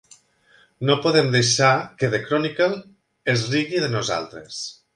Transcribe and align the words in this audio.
No 0.89 0.95
podem 1.03 1.29
deixar 1.35 1.69
que 2.01 2.09
"The 2.15 2.21
Chronicle" 2.25 2.81
es 3.37 3.47
rigui 3.55 3.87
de 3.87 3.95
nosaltres! 3.99 4.61